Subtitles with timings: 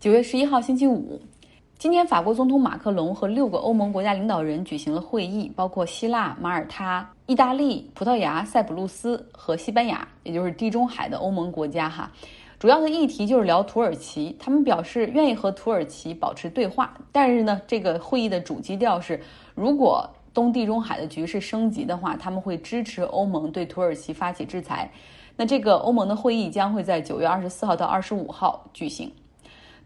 [0.00, 1.20] 九月十一号星期五，
[1.76, 12.10] 今天法国总统马克龙和六个欧盟国家领导人举行了会议，包括希腊、马耳他、意大利、葡萄牙、塞浦路斯和西班牙，也就是地中海的欧盟国家哈。
[12.58, 19.20] 主要的议题就是聊土耳其，他们表示愿意和土耳其保持对话，但是呢，这个会议的主基调是，
[19.54, 24.90] 如果东地中海的局势升级的话，他们会支持欧盟对土耳其发起制裁。
[25.36, 29.12] 那这个欧盟的会议将会在九月二十四号到二十五号举行。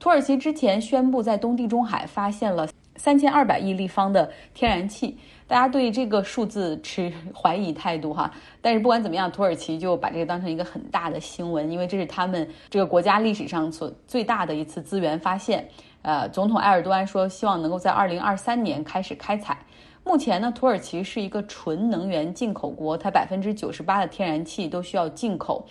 [0.04, 5.16] 土耳其之前宣布在东地中海发现了三千二百亿立方的天然气。
[5.46, 15.66] 大家对这个数字持 怀疑态度哈，但是不管怎么样，土耳其就把这个当成一个很大的新闻，因为这是他们这个国家历史上所最大的一次资源发现。
[16.02, 19.56] 呃，总统埃尔多安说，希望能够在二零二三年开始开采。
[20.04, 25.66] 目前呢，土耳其是一个纯能源进口国，它百分之九十八的天然气都需要进口，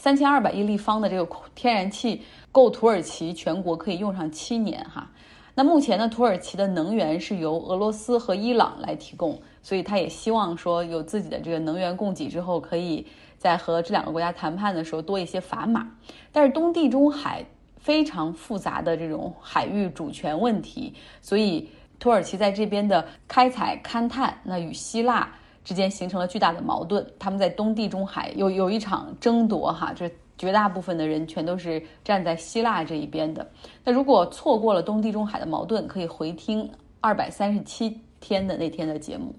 [0.00, 5.06] 三千二百亿立方的这个天然气够土耳其全国可以用上七年哈。
[5.54, 15.86] 那目前呢，土耳其的能源是由俄罗斯和伊朗来提供，所以他也希望说有自己的这个能源供给之后，可以在和这两个国家谈判的时候多一些砝码。
[16.32, 17.44] 但是东地中海
[17.76, 25.30] 非常复杂的这种海域主权问题，所以土耳其在这边的开采勘探，那与希腊
[25.64, 27.06] 之间形成了巨大的矛盾。
[27.18, 30.10] 他们在东地中海有有一场争夺哈，这。
[30.38, 33.46] 绝大部分的人全都是站在希腊这一边的。
[33.84, 36.66] 那如果错过了东地中海的矛盾，可以回听
[36.98, 39.34] 二百三十七天的那天的节目。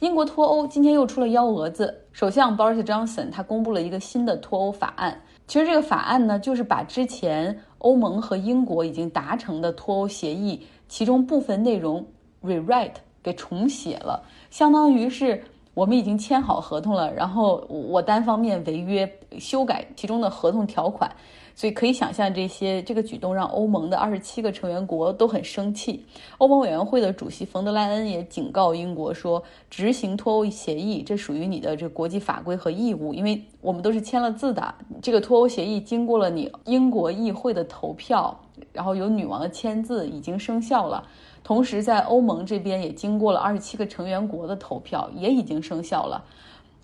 [0.00, 5.20] 英国脱欧今天又出了幺蛾子，首相 Boris Johnson 他公布了一个新的脱欧法案。
[5.46, 12.02] 其实这个法案呢，就是把之前欧盟和英国已经达成的脱欧协议其中部分内容
[12.42, 15.42] rewrite 给重写了，相当于是。
[15.74, 21.10] 我们已经签好合同了，然后我单方面违约修改其中的合同条款，
[21.56, 26.06] 所以可以想象这些这个举动让欧盟的二十七个成员国都很生气。
[26.38, 34.72] 欧盟委员会的主席冯德莱恩也警告英国说，执行脱欧协议这属于你的这国际法规和义务，因为我们都是签了字的。
[35.02, 38.38] 这个脱欧协议经过了你英国议会的投票，
[38.72, 41.04] 然后有女王的签字，已经生效了。
[41.44, 46.24] 同时，在欧盟这边也经过了二十七个成员国的投票，也已经生效了。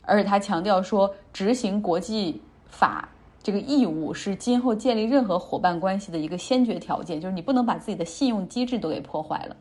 [0.03, 3.09] 而且他强调说，执行国际法
[3.43, 9.57] 这个义务是今后建立任何伙伴关系的一个先决条件，就是你不能把自己的信用机制都给破坏了。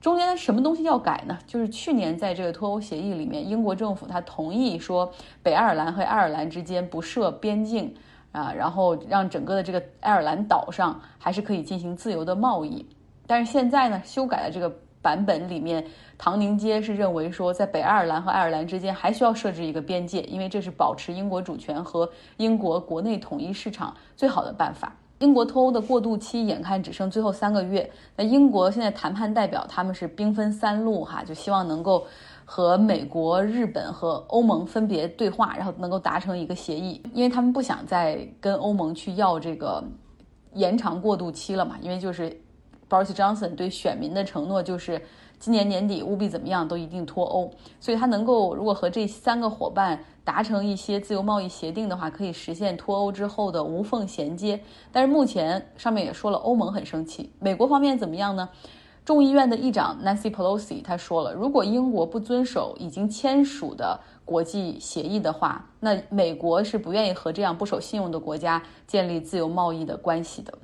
[0.00, 1.38] 中间什么东西要改呢？
[1.46, 5.12] 就是去年在这个脱欧协议里面，英国政府他同意说，
[5.42, 7.94] 北爱尔兰和爱尔兰之间不设边境
[8.32, 12.84] 啊，然后让整个的这个爱尔兰岛上还是可以进行自由的贸易。
[13.26, 14.72] 但是现在呢，修改的这个
[15.02, 15.84] 版本里面，
[16.18, 24.94] 唐宁街是认为说，在北爱尔兰和爱尔兰之间还需要设置一个边界，因为这是保持英国主权和英国国内统一市场最好的办法。
[25.20, 32.06] 英国脱欧的过渡期眼看只剩最后三个月，那英国现在谈判代表他们是兵分三路哈，就希望能够
[32.44, 39.82] 和美国、日本和欧盟分别对话，然后能够达成一个协议，因为他们不想再跟欧盟去要这个
[40.52, 42.38] 延长过渡期了嘛，因为就是。
[42.88, 45.02] Boris Johnson 对选民的承诺就是
[45.38, 54.58] 今年年底务必怎么样都一定脱欧，所以他能够如果和这三个伙伴达成一些自由贸易协定的话，可以实现脱欧之后的无缝衔接。
[54.90, 58.48] 但是目前上面也说了，欧盟很生气，美国方面怎么样呢？
[59.04, 70.56] 众议院的议长 Nancy Pelosi 他说了，如果英国不遵守已经签署的国际协议的话，那美国是不愿意和这样不守信用的国家建立自由贸易的关系的。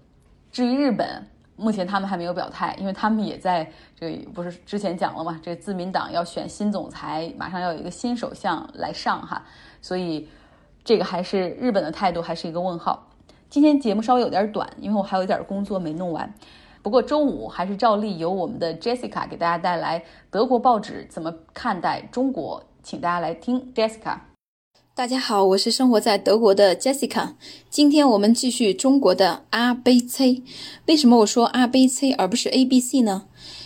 [0.50, 1.26] 至于日本。
[1.62, 9.44] 目前他们还没有表态，因为他们也在这不是之前讲了嘛，这自民党要选新总裁，马上要有一个新首相来上哈，
[9.80, 10.28] 所以
[10.82, 13.08] 这个还是日本的态度还是一个问号。
[13.48, 16.34] 今天节目稍微有点短，因为我还有一点工作没弄完。
[16.82, 24.31] 不过周五还是照例由我们的 Jessica 给大家带来德国报纸怎么看待中国，请大家来听 Jessica。
[24.94, 27.30] 大家好，我是生活在德国的 Jessica。
[27.70, 30.42] 今天我们继续中国的 A B C。
[30.84, 33.22] 为什么我说 A B C 而不是 A B C 呢？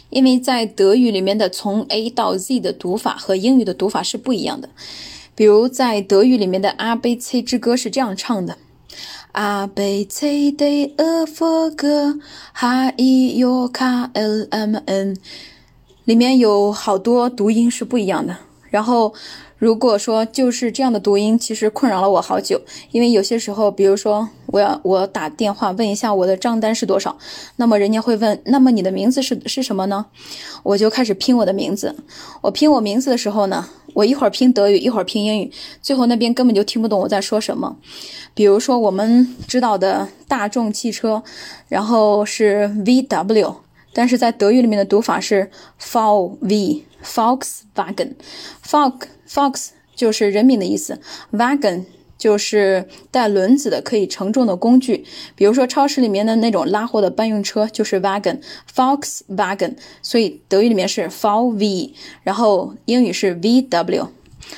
[0.08, 4.68] 因为在德语里面的从 A 到 Z 的读法和英语的读法是不一样的。
[5.34, 8.56] 比如在德语里面的 A B C 之歌是这样唱的
[9.32, 11.88] ：A B C D E F G
[12.52, 15.16] H I J K L M N，
[16.04, 18.36] 里面有好多读音是不一样的。
[18.70, 19.14] 然后
[19.58, 22.60] 如果说就是这样的读音，其实困扰了我好久。
[22.90, 27.16] 因为有些时候，比如说我要我打电话问一下我的账单是多少，
[27.56, 30.06] 那么人家会问，那么你的名字是是什么呢？
[30.62, 31.96] 我就开始拼我的名字。
[32.42, 35.50] 我拼我名字的时候呢，我一会儿拼德语，一会儿拼英语，
[35.80, 37.76] 最后那边根本就听不懂我在说什么。
[38.34, 41.22] 比如说我们知道的大众汽车，
[41.68, 43.54] 然后是 VW，
[43.94, 45.50] 但是在德语里面的读法是
[47.06, 48.14] fox wagon
[48.64, 49.06] fock。
[49.28, 51.00] Fox 就是人民的意思
[51.32, 51.84] ，wagon
[52.16, 55.04] 就是带轮子的可以承重的工具，
[55.34, 61.92] 比如说超市里面的那种拉货的搬运车就是 wagon，Fox wagon，所以德语里面是 F V，
[62.22, 64.08] 然后英语是 VW。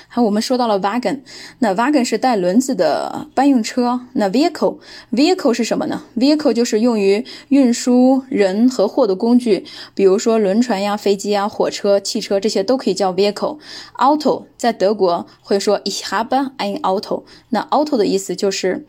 [0.09, 1.21] 好，我们说到了 wagon，
[1.61, 4.01] 那 wagon 是带轮子的搬运车。
[4.15, 9.65] 那 vehicle，vehicle 是什么呢？vehicle 就是用于运输人和货的工具，
[9.95, 13.59] 比如说轮船呀、飞机呀、火车、汽车这些都可以叫 vehicle。
[13.97, 18.87] auto 在德国会说 ich habe ein Auto，那 auto 的意思就是，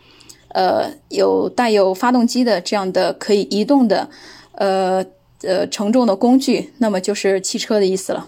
[0.50, 4.10] 呃，有带有发动机的这样的可以移动的，
[4.54, 5.06] 呃。
[5.42, 8.28] 呃，承重的工具，那么就是汽车的意思了。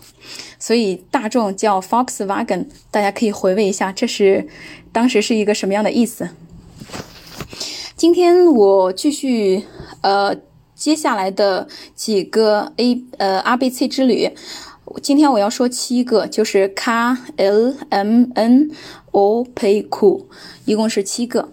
[0.57, 4.47] 所以大众叫 Volkswagen，大家可以回味一下，这是
[4.93, 6.29] 当时是一个什么样的意思。
[7.97, 9.65] 今天我继续
[10.01, 10.35] 呃
[10.73, 14.31] 接下来的几个 A 呃 R B C 之旅，
[15.01, 18.71] 今天我要说七个，就是 K L M N
[19.11, 20.27] O P Q，
[20.63, 21.51] 一共是七个。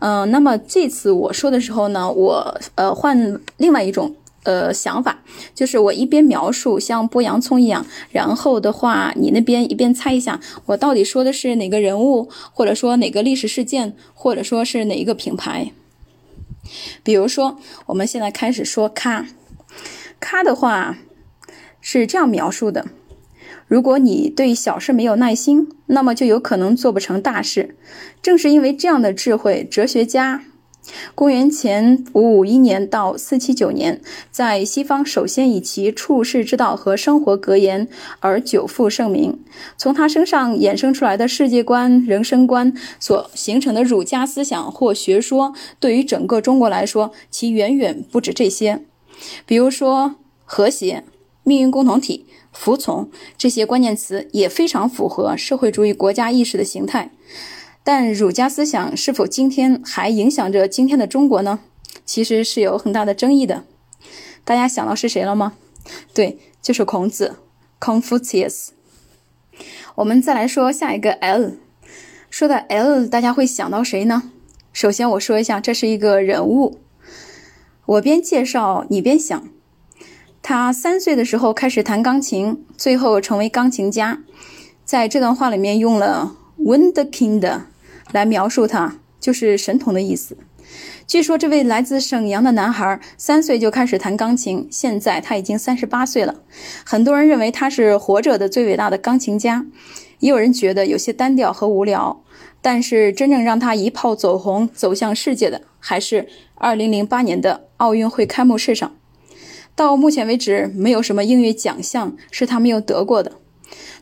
[0.00, 4.16] 嗯，那么这次我说的时候呢，我呃换另外一种。
[4.46, 5.24] 呃，想法
[5.56, 15.72] 就是我一边描述像剥洋葱一样，然后的话，你那边一边猜一下，我到底说的是哪个人物，或者说哪个历史事件，或者说是哪一个品牌。
[17.02, 19.26] 比如说，我们现在开始说“咖
[20.20, 20.96] ”，“咖”的话
[21.80, 22.86] 是这样描述的：
[23.66, 27.76] 如果你对小事没有耐心，那么就有可能做不成大事。
[28.22, 30.44] 正是因为这样的智慧，哲学家。
[31.14, 34.00] 公元前五五一年到四七九年，
[34.30, 37.88] 在西方首先以其处世之道和生活格言
[38.20, 39.38] 而久负盛名。
[39.76, 48.82] 从他身上衍生出来的世界观、人生观所形成的儒家思想或学说，对于整个中国来说，其远远不止这些。
[49.46, 51.04] 比如说，和谐、
[51.42, 53.08] 命运共同体、服从
[53.38, 57.10] 这些关键词，也非常符合社会主义国家意识的形态。
[57.86, 61.60] 但儒家思想是否今天还影响着今天的中国呢？
[62.04, 63.62] 其实是有很大的争议的。
[64.44, 65.52] 大家想到是谁了吗？
[66.12, 67.36] 对，就是孔子
[67.78, 68.70] ，Confucius。
[69.94, 71.52] 我们再来说下一个 L，
[72.28, 74.32] 说到 L，大家会想到谁呢？
[74.72, 76.80] 首先我说一下，这是一个人物。
[77.86, 79.48] 我边介绍你边想，
[80.42, 84.24] 他三岁的时候开始弹钢琴，最后成为钢琴家。
[84.84, 87.60] 在这段话里面用了 Wunderkind。
[88.12, 90.36] 来描述他，就是神童的意思。
[91.06, 96.42] 据说这位来自沈阳的男孩三岁就开始弹钢琴，现在他已经三十八岁了。
[96.84, 99.64] 很多人认为他是活着的最伟大的钢琴家，
[100.18, 102.22] 也有人觉得有些单调和无聊。
[102.60, 106.26] 但是真正让他一炮走红、走向世界的，还是
[106.56, 108.96] 二零零八年的奥运会开幕式上。
[109.76, 113.32] 到目前为止，没有什么音乐奖项是他没有得过的。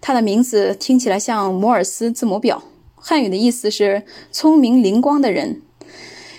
[0.00, 2.62] 他的名字听起来像摩尔斯字母表。
[3.06, 4.02] 汉语的意思是
[4.32, 5.60] 聪明灵光的人，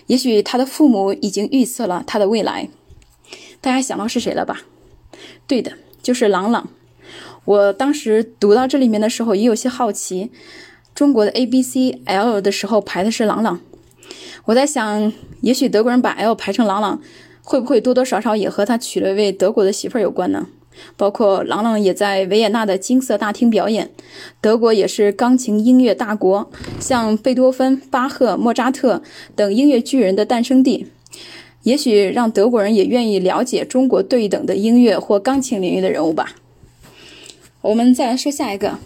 [0.07, 2.69] 也许他的父母已经预测了他的未来。
[3.62, 4.63] 大家想到是谁了吧？
[5.45, 6.67] 对的，就是朗朗。
[7.45, 10.31] 我当时读到这里面的时候，也有些好奇，
[10.95, 13.59] 中国的 A B C L 的时候排的是朗朗。
[14.45, 17.00] 我在想，也许德国人把 L 排成朗朗，
[17.44, 20.48] 会不会多多少少也和他娶了一位德国的媳妇儿有关呢？
[20.98, 23.91] 包括郎朗也在维也纳的金色大厅表演。
[24.41, 29.01] 德国也是钢琴音乐大国，像贝多芬、巴赫、莫扎特
[29.36, 30.88] 等音乐巨人的诞生地。
[31.63, 36.36] 也许让德国人也愿意了解中国对等的音乐或钢琴领域的人物吧。
[37.62, 38.77] 我们再来说下一个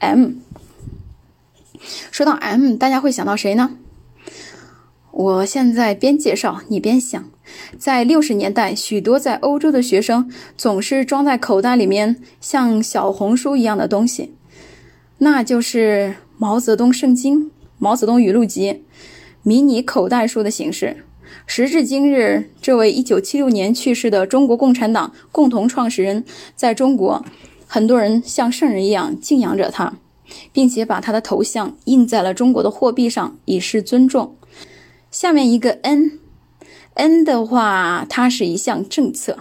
[0.00, 0.32] M。
[2.10, 3.78] 说到 M，大家会想到谁呢？
[5.12, 7.30] 我现在边介绍你边想。
[7.78, 14.34] 在六十年代，许多在欧洲的学生总是装在口袋里面像小红书一样的东西，
[15.18, 18.82] 那就是毛泽东圣经、毛泽东语录集，
[19.42, 20.98] 迷你口袋书的形式。
[21.46, 27.24] 时至今日，这位一九七六年去世的中国共产党共同创始人，在中国，
[27.66, 29.94] 很多人像圣人一样敬仰着他，
[30.52, 34.36] 并且把他的头像印在了中国的货币上，以示尊重。
[35.10, 36.18] 下面一个 N。
[36.96, 39.38] N 的话，它是一项政策。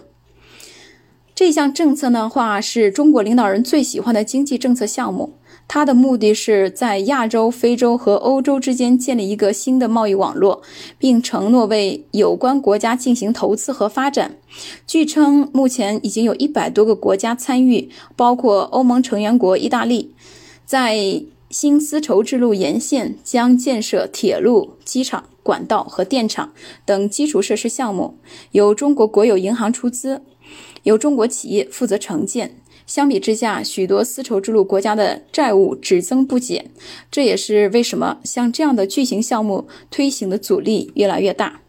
[1.33, 5.33] 这项政策的话，是中国领导人最喜欢的经济政策项目。
[5.67, 10.61] 它的目的是在亚洲、非洲和欧洲之间建立一个新的贸易网络，
[10.99, 14.37] 并承诺为有关国家进行投资和发展。
[14.85, 20.13] 据称，目前已经有一百多个国家参与，包括欧盟成员国意大利，
[20.65, 26.51] 在新丝绸之路沿线将建设铁路、机场、管道和电厂
[26.85, 28.17] 等基础设施项目，
[28.53, 30.23] 由中国国有银行出资，
[30.81, 32.59] 由中国企业负责承建。
[32.87, 36.71] 相比之下，许多丝绸之路国家的债务只增不减，
[37.11, 41.61] 这也是为什么像这样的巨型项目推行的阻力越来越大。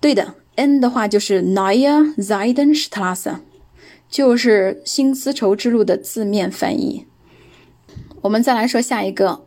[0.00, 3.30] 对的，N 的话就是 Neue z e i d e n s t r a s s
[3.30, 3.40] e
[4.08, 7.06] 就是新丝绸之路的字面翻译。
[8.22, 9.44] 我们再来说下一个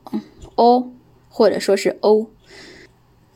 [0.56, 0.92] O，
[1.30, 2.28] 或者说是 O，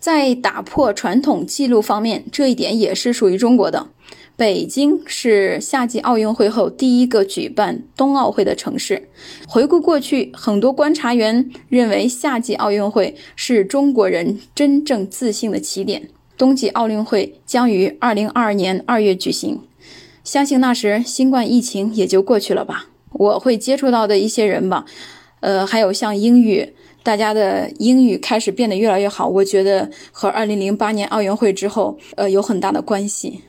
[0.04, 3.88] 在打破传统记录方面，这一点也是属于中国的。
[4.36, 9.08] 北京是夏季奥运会后第一个举办冬奥会的城市。
[9.48, 16.10] 回顾过去，很多观察员认为夏季奥运会是中国人真正自信的起点。
[16.38, 19.62] 冬季奥运会将于二零二二年二月举行，
[20.26, 22.90] 相信那时新冠疫情也就过去了吧。
[23.14, 24.84] 我会接触到的一些人吧，
[25.40, 33.42] 呃，还有像英语，大家的英语开始变得越来越好，我觉得和二零零八年奥运会之后，呃，有很大的关系。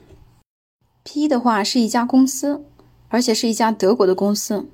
[1.05, 2.65] P 的话是一家公司，
[3.09, 4.67] 而且是一家德国的公司。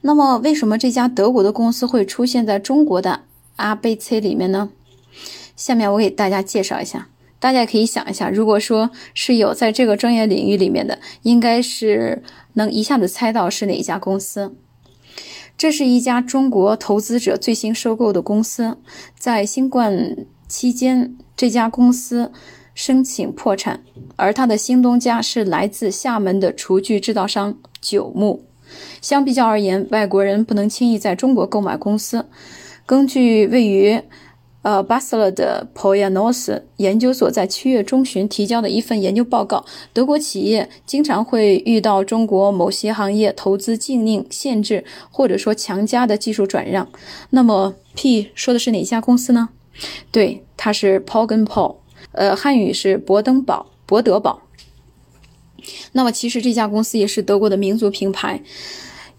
[0.00, 3.22] 那么，为什么这家德国的公司会出现在中国的
[3.56, 4.70] A、B、C 里面呢？
[5.54, 7.08] 下面我给大家介绍一下。
[7.38, 12.22] 大家可以想一下，如果说是有在这个专业领域里面的，应该是
[12.54, 14.56] 能一下子猜到是哪一家公司。
[15.58, 18.76] 这是一家中国投资者最新收购的公司，
[19.18, 22.32] 在新冠期间，这家公司。
[22.76, 23.80] 申请破产，
[24.16, 28.44] 而他的新东家是来自厦门的厨具制造商九牧。
[29.00, 32.26] 相比较而言，外国人不能轻易在中国购买公司。
[32.84, 33.98] 根据位于
[34.66, 46.88] 呃巴塞勒的 Poyanos 研究所在七月中旬提交的一份研究报告，德国企业经常会遇到中国某些行业投资禁令、限制或者说强加的技术转让。
[47.30, 49.50] 那么 P 说的是哪家公司呢？
[50.10, 51.76] 对，它是 Pogenpol。
[52.10, 54.42] 呃，汉语是博登堡、博德堡。
[55.92, 58.42] 那么，其实这家公司也是德国的民族品牌。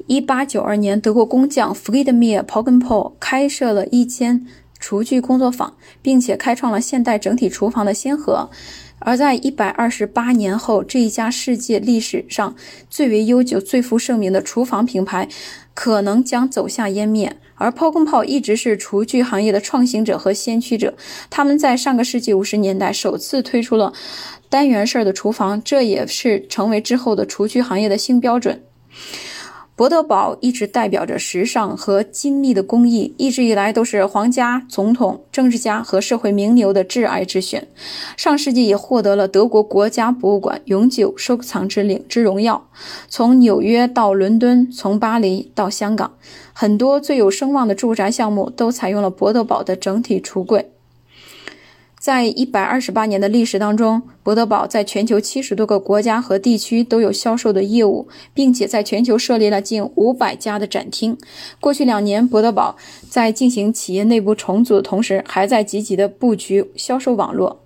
[0.07, 4.45] 一八九二年，德国工匠 Friedmir Pogenpol 开设了一间
[4.79, 8.49] 厨具工作坊，并且开创了现代整体厨房的先河。
[8.99, 12.55] 而在一百二十八年后，这一家世界历史上
[12.89, 15.29] 最为悠久、最负盛名的厨房品牌，
[15.75, 17.37] 可能将走向湮灭。
[17.59, 20.95] 而抛空炮一直是厨具行业的创新者和先驱者，
[21.29, 23.93] 他们在上个世纪五十年代首次推出了
[24.49, 28.63] 单元式的厨房，这也是成为之后的厨具行业的新标准。
[29.77, 37.67] 博德堡一直代表着时尚和精密的工艺，一直以来都是皇家、总统、政治家和社会名流的挚爱之选。
[38.17, 42.67] 上世纪也获得了德国国家博物馆永久收藏之领之荣耀。
[43.07, 46.11] 从纽约到伦敦，从巴黎到香港，
[46.53, 50.71] 很多最有声望的住宅项目都采用了博德堡的整体橱柜。
[52.07, 61.17] 在一百二十八年的历史当中，博德堡在全球七十多个国家和地区都有销售的业务，并且在全球设立了近五百家的展厅。
[61.59, 62.77] 过去两年，博德堡
[63.09, 67.59] 在进行企业内部重组的同时，还在积极的布局销售网络。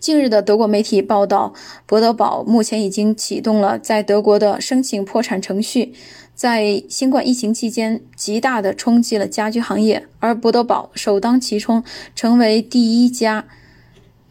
[0.00, 1.52] 近日的德国媒体报道，
[1.84, 5.92] 博德堡目前已经启动了在德国的申请破产程序。
[6.34, 13.44] 在新冠疫情期间，极大的冲击了家居行业，而博德堡首当其冲，成为第一家。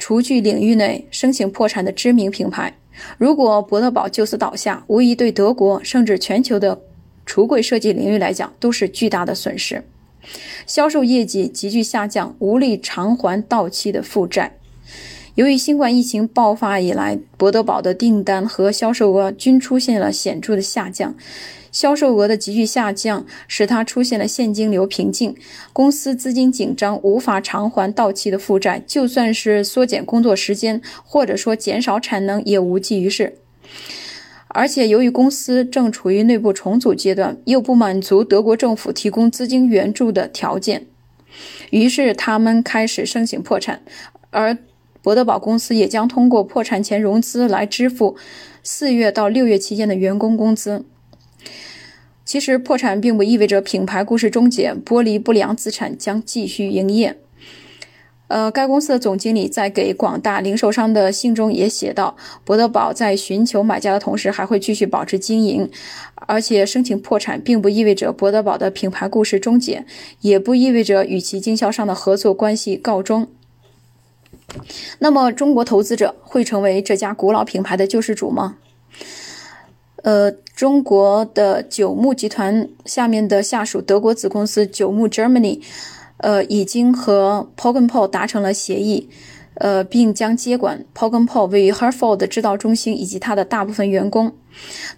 [0.03, 2.77] 厨具领域内申请破产的知名品牌，
[3.17, 6.81] 如果博德堡就此倒下，无疑对德国甚至全球的
[7.25, 9.81] 橱柜设计领域来讲都是巨大的损失。
[10.67, 14.57] 销售业绩急剧下降，无力偿还到期的负债。
[15.35, 21.15] 由于新冠疫情爆发以来，博德堡的订单和销售额均出现了显著的下降。
[21.71, 25.35] 销售额的急剧下降，使它出现了现金流瓶颈，
[25.73, 28.83] 公司资金紧张，无法偿还到期的负债。
[28.85, 33.39] 就算是缩减工作时间，或者说减少产能，也无济于事。
[34.49, 40.85] 而且，由于公司正处于内部重组阶段，又不满足德国政府提供资金援助的条件，
[41.71, 43.81] 于是他们开始申请破产。
[44.29, 44.55] 而
[45.03, 48.15] 博德堡公司也将通过破产前融资来支付
[48.63, 50.85] 四月到六月期间的员工工资。
[52.23, 57.17] 其实破产并不意味着品牌故事终结，剥离不良资产将继续营业。
[58.29, 65.69] 呃，该公司的总经理在给广大零售商的信中也写道：博德堡在寻求买家的同时，还会继续保持经营，
[66.15, 69.85] 而且申请破产，并不意味着博德堡的品牌故事终结，
[70.21, 73.27] 也不意味着与其经销商的合作关系告终。
[74.99, 78.57] 那么，中国投资者会成为这家古老品牌的救世主吗？
[80.03, 85.61] 呃，中国的九牧集团下面的下属德国子公司九牧 Germany，
[86.17, 89.09] 呃，已经和 p o g e n p o 达成了协议，
[89.55, 94.33] 呃，并将接管 p o g e n p o 位于 Herford 的制造中心以及它的大部分员工。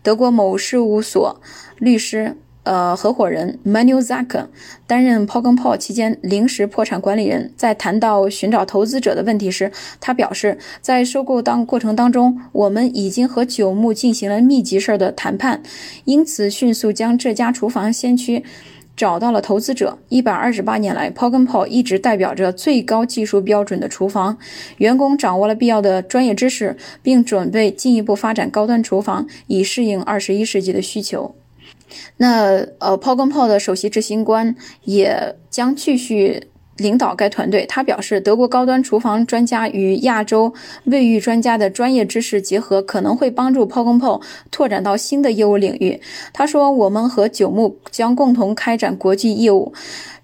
[0.02, 1.40] 德国某事务所
[1.78, 2.38] 律师。
[2.66, 4.48] 呃，合伙人 Manuel Zack
[4.88, 7.54] 担任 p o g e n p o 期间临时破产管理人。
[7.56, 15.62] 在谈到寻找投资者的问题时，他表示，在收购当过程当中，我们已经和九牧进行了密集式的谈判，
[16.06, 18.44] 因此迅速将这家厨房先驱
[18.98, 20.00] 找到了投资者。
[20.10, 24.40] 一百二十八年来 p o g e n p o 一直代表着最高技术标准的厨房，
[24.78, 31.36] 员工掌握了必要的专业知识，并准备进一步发展高端厨房，以适应二十一世纪的需求。
[32.18, 36.48] 那呃 p o g e n p 的首席执行官也将继续
[36.78, 37.66] 领导该团队。
[37.66, 40.54] 他表示，德国高端厨房专家与亚洲
[40.86, 44.22] 卫浴专家的专业知识结合，可能会帮助 p o g e n p
[44.52, 46.02] 拓展到新的业务领域。
[46.34, 49.74] 他说：“我们和九牧将共同开展国际业务。”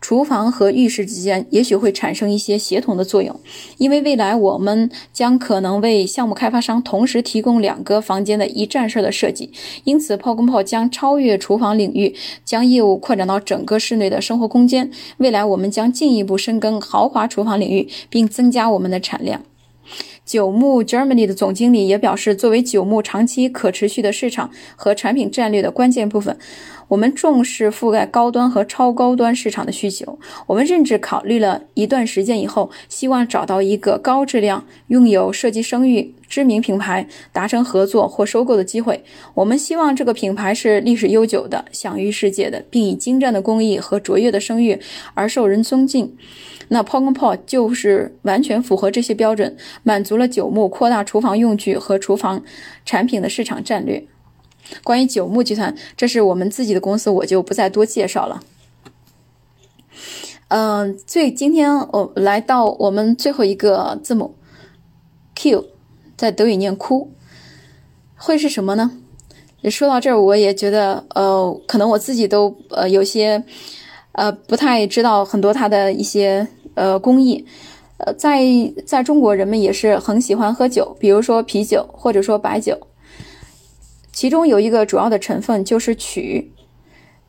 [0.02, 3.40] 厨房和浴室之间也许会产生一些协同的作用，
[3.78, 9.52] 因为未来我们将可能为项目开发商同时提供两个房间的一站式的设计。
[9.84, 14.90] 因此，炮跟炮将超越厨房领域，将业务扩展到整个室内的生活空间。
[15.18, 19.44] 未来我们将进一步深耕豪华厨房领域，并增加我们的产量。
[20.24, 26.38] 九牧 Germany 的总经理也表示，作为九牧长期可持续的市场和产品战略的关键部分。
[26.92, 30.20] 我们重视覆盖高端和超高端市场的需求。
[30.46, 39.06] 我们甚至考虑了一段时间以后，希望找到一个高质量、拥有设计声誉、知名品牌达成合作或收购的机会。
[39.36, 44.78] 我们希望这个品牌是历史悠久的、享誉世界的，并以精湛的工艺和卓越的声誉
[45.14, 46.14] 而受人尊敬。
[46.68, 52.44] 那 p o g p o 就是完全符合这些标准，满足了九牧扩大厨房用具和厨房
[52.84, 54.06] 产品的市场战略。
[54.84, 58.42] 关于九牧集团，这是我们自己的公司，我就不再多介绍了。
[60.50, 64.36] 嗯，最今天我来到我们最后一个字母
[65.36, 65.66] Q，
[66.18, 67.12] 在德语念哭，
[68.16, 68.92] 会是什么呢？
[69.70, 73.44] 说到这儿，我也觉得，呃，可能我自己都呃有些
[74.14, 77.46] 呃不太知道很多它的一些呃工艺。
[77.98, 78.44] 呃，在
[78.86, 82.76] 在中国，人们也是很喜欢喝酒，比如说啤酒或者说白酒。
[84.12, 86.52] 其中有一个主要的成分就是曲，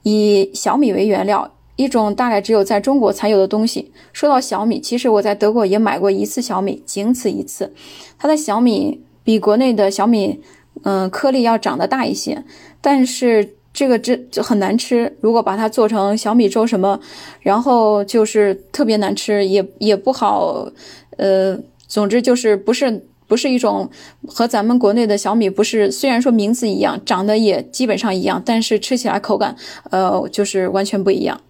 [0.02, 3.92] 以小米为原料，一种大概只有在中国才有的东西。
[4.12, 7.72] 说到小米，其实我在德国也买过一次小米，仅此一次。
[8.18, 10.40] 它的小米比国内的小米，
[10.82, 12.42] 嗯，颗粒要长得大一些，
[12.80, 15.16] 但是这个这就很难吃。
[15.20, 17.00] 如果把它做成小米粥什么，
[17.40, 20.68] 然后就是特别难吃，也也不好，
[21.16, 23.06] 呃，总之就是不是。
[23.32, 23.88] 不是一种
[24.26, 29.56] 和咱们国内的小米不是，虽然说名字一样，长得也基本上一样，但是吃起来口感，
[29.90, 31.40] 呃，就是完全不一样。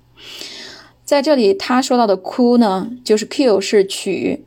[1.05, 4.45] 在这里，他说到的“哭”呢，就是 “q” 是曲，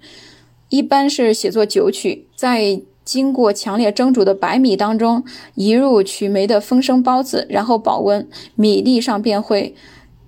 [0.70, 9.76] 一般是写作酒曲，在经过强烈蒸煮的白米当中移入曲霉的风生孢子，然后保温，米粒上便会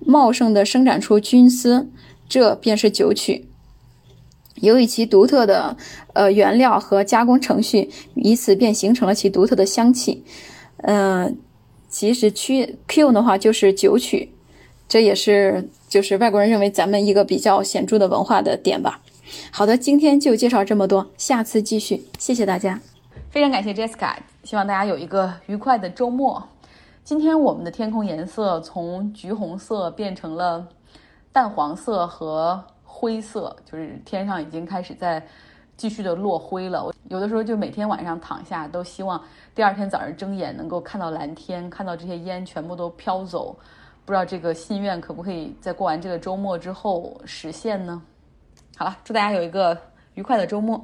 [0.01, 1.87] 茂盛的生长出菌丝，
[2.27, 3.45] 这便是酒曲。
[4.61, 5.77] 由于其独特的
[6.13, 10.23] 呃原料和加工程序，以此便形成了其独特的香气。
[10.77, 11.37] 嗯，
[11.87, 14.31] 其实曲 Q 的话就是酒曲，
[14.87, 19.01] 这也是就是外国人认为咱们一个比较显著的文化的点吧。
[19.51, 22.79] 好的，今天就介绍这么多，下次继续，谢谢大家。
[23.29, 26.47] 非常感谢 Jessica，希望大家有一个愉快的周末。
[27.03, 30.67] 今天我们的天空颜色从橘红色变成了
[31.31, 32.63] 淡黄色和。
[32.99, 35.23] 灰色就是天上已经开始在
[35.75, 36.83] 继续的落灰了。
[36.83, 43.55] 我有的时候就每天晚上躺下，都希望第二天早上睁眼能够看到蓝天，看到这些烟全部都飘走。
[44.03, 48.01] 不知道这个心愿可不可以在过完这个周末之后实现呢？
[48.75, 49.77] 好了，祝大家有一个
[50.15, 50.83] 愉快的周末。